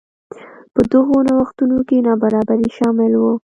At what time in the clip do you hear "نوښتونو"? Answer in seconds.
1.27-1.77